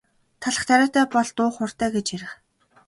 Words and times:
Талх 0.41 0.63
тариатай 0.69 1.05
бол 1.11 1.29
дуу 1.37 1.49
хууртай 1.55 1.89
гэж 1.95 2.05
ярих. 2.15 2.33